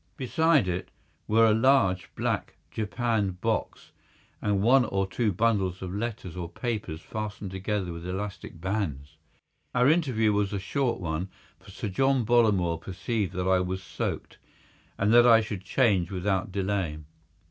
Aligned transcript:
Beside 0.17 0.67
it 0.67 0.89
were 1.27 1.45
a 1.45 1.53
large 1.53 2.09
black 2.15 2.55
japanned 2.71 3.39
box 3.39 3.91
and 4.41 4.63
one 4.63 4.83
or 4.83 5.05
two 5.05 5.31
bundles 5.31 5.83
of 5.83 5.93
letters 5.93 6.35
or 6.35 6.49
papers 6.49 7.01
fastened 7.01 7.51
together 7.51 7.93
with 7.93 8.07
elastic 8.07 8.59
bands. 8.59 9.17
Our 9.75 9.87
interview 9.87 10.33
was 10.33 10.53
a 10.53 10.59
short 10.59 10.99
one, 10.99 11.29
for 11.59 11.69
Sir 11.69 11.89
John 11.89 12.25
Bollamore 12.25 12.81
perceived 12.81 13.33
that 13.33 13.47
I 13.47 13.59
was 13.59 13.83
soaked, 13.83 14.39
and 14.97 15.13
that 15.13 15.27
I 15.27 15.39
should 15.39 15.63
change 15.63 16.09
without 16.09 16.51
delay. 16.51 16.97